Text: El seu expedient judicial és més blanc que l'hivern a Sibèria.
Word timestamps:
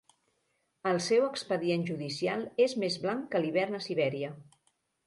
El 0.91 0.97
seu 1.07 1.27
expedient 1.27 1.85
judicial 1.91 2.43
és 2.69 2.77
més 2.87 2.99
blanc 3.07 3.31
que 3.37 3.45
l'hivern 3.47 3.83
a 3.83 3.85
Sibèria. 3.91 4.35